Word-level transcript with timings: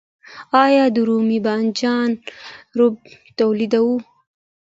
آیا 0.63 0.85
د 0.95 0.97
رومي 1.09 1.39
بانجان 1.45 2.09
رب 2.79 2.95
تولیدوو؟ 3.39 3.95